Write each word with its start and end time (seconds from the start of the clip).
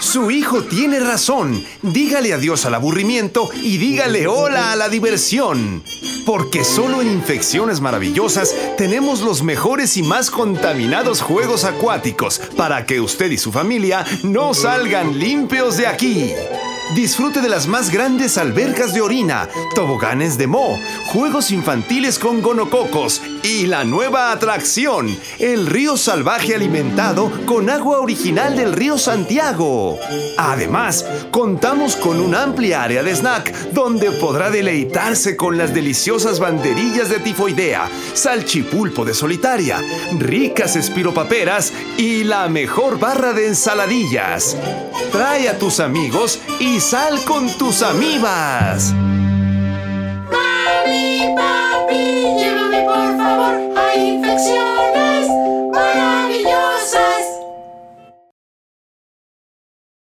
Su 0.00 0.30
hijo 0.30 0.62
tiene 0.64 1.00
razón. 1.00 1.64
Dígale 1.80 2.34
adiós 2.34 2.66
al 2.66 2.74
aburrimiento 2.74 3.48
y 3.54 3.78
dígale 3.78 4.26
hola 4.26 4.72
a 4.72 4.76
la 4.76 4.88
diversión. 4.88 5.82
Porque 6.26 6.64
solo 6.64 7.00
en 7.00 7.10
Infecciones 7.10 7.80
Maravillosas 7.80 8.54
tenemos 8.76 9.22
los 9.22 9.42
mejores 9.42 9.96
y 9.96 10.02
más 10.02 10.30
contaminados 10.30 11.22
juegos 11.22 11.64
acuáticos 11.64 12.40
para 12.56 12.84
que 12.84 13.00
usted 13.00 13.30
y 13.30 13.38
su 13.38 13.52
familia 13.52 14.04
no 14.22 14.54
salgan 14.54 15.18
limpios 15.18 15.76
de 15.76 15.86
aquí. 15.86 16.32
Disfrute 16.94 17.40
de 17.40 17.48
las 17.48 17.66
más 17.68 17.90
grandes 17.90 18.36
albercas 18.36 18.92
de 18.92 19.00
orina, 19.00 19.48
toboganes 19.74 20.36
de 20.36 20.46
mo, 20.46 20.78
juegos 21.12 21.50
infantiles 21.50 22.18
con 22.18 22.40
gonococos 22.40 23.20
y 23.42 23.66
la 23.66 23.84
nueva 23.84 24.32
atracción, 24.32 25.14
el 25.38 25.66
río 25.66 25.98
salvaje 25.98 26.54
alimentado 26.54 27.30
con 27.44 27.68
agua 27.68 28.00
original 28.00 28.56
del 28.56 28.72
río 28.72 28.96
Santiago. 28.96 29.98
Además, 30.38 31.04
contamos 31.30 31.96
con 31.96 32.18
una 32.18 32.44
amplia 32.44 32.84
área 32.84 33.02
de 33.02 33.14
snack 33.14 33.72
donde 33.72 34.10
podrá 34.12 34.50
deleitarse 34.50 35.36
con 35.36 35.58
las 35.58 35.74
deliciosas 35.74 36.40
banderillas 36.40 37.10
de 37.10 37.18
tifoidea, 37.18 37.90
salchipulpo 38.14 39.04
de 39.04 39.12
solitaria, 39.12 39.82
ricas 40.18 40.76
espiropaperas 40.76 41.74
y 41.98 42.24
la 42.24 42.48
mejor 42.48 42.98
barra 42.98 43.34
de 43.34 43.48
ensaladillas. 43.48 44.56
Trae 45.10 45.50
a 45.50 45.58
tus 45.58 45.78
amigos 45.78 46.40
y 46.58 46.80
sal 46.80 47.22
con 47.26 47.48
tus 47.58 47.82
amibas. 47.82 48.94
Mami, 50.32 50.61